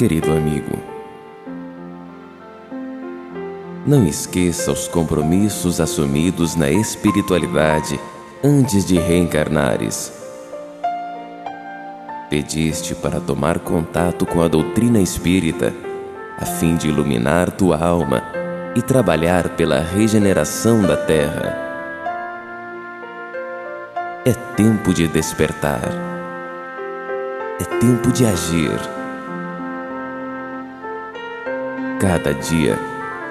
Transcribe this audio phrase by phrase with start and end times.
[0.00, 0.78] Querido amigo,
[3.86, 8.00] não esqueça os compromissos assumidos na espiritualidade
[8.42, 10.10] antes de reencarnares.
[12.30, 15.70] Pediste para tomar contato com a doutrina espírita,
[16.38, 18.22] a fim de iluminar tua alma
[18.74, 21.58] e trabalhar pela regeneração da terra.
[24.24, 25.92] É tempo de despertar.
[27.60, 28.99] É tempo de agir.
[32.00, 32.78] Cada dia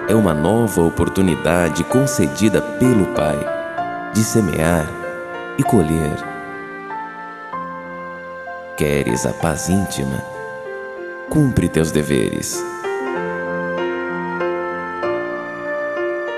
[0.07, 3.39] é uma nova oportunidade concedida pelo Pai
[4.13, 4.85] de semear
[5.57, 6.15] e colher.
[8.77, 10.23] Queres a paz íntima?
[11.31, 12.63] Cumpre teus deveres.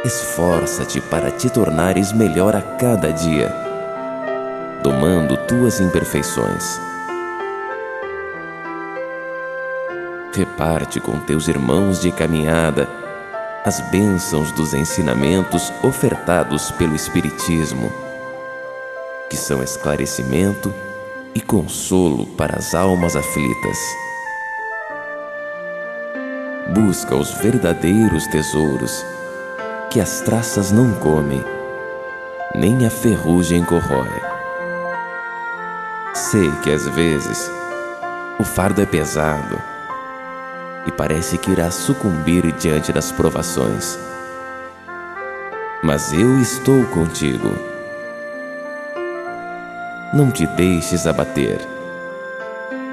[0.06, 3.54] Esforça-te para te tornares melhor a cada dia,
[4.82, 6.91] domando tuas imperfeições.
[10.34, 12.88] Reparte com teus irmãos de caminhada
[13.66, 17.92] as bênçãos dos ensinamentos ofertados pelo Espiritismo,
[19.30, 20.74] que são esclarecimento
[21.36, 23.78] e consolo para as almas aflitas.
[26.74, 29.06] Busca os verdadeiros tesouros
[29.90, 31.44] que as traças não comem,
[32.56, 34.10] nem a ferrugem corrói.
[36.14, 37.52] Sei que às vezes
[38.40, 39.71] o fardo é pesado
[40.86, 43.98] e parece que irá sucumbir diante das provações.
[45.84, 47.50] Mas eu estou contigo.
[50.14, 51.60] Não te deixes abater.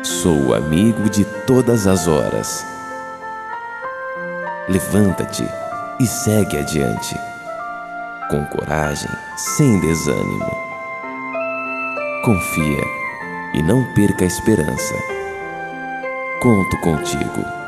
[0.03, 2.65] Sou amigo de todas as horas.
[4.69, 5.49] Levanta-te
[5.99, 7.19] e segue adiante,
[8.31, 10.51] com coragem, sem desânimo.
[12.25, 12.85] Confia
[13.55, 14.95] e não perca a esperança.
[16.41, 17.68] Conto contigo.